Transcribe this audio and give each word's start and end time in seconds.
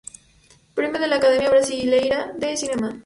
Premio 0.73 0.99
de 0.99 1.07
la 1.07 1.17
Academia 1.17 1.51
Brasileira 1.51 2.33
de 2.35 2.57
Cinema. 2.57 2.99